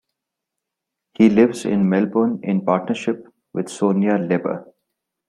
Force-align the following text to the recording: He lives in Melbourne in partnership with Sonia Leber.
He 1.13 1.29
lives 1.29 1.63
in 1.63 1.87
Melbourne 1.87 2.39
in 2.41 2.65
partnership 2.65 3.27
with 3.53 3.69
Sonia 3.69 4.13
Leber. 4.17 4.65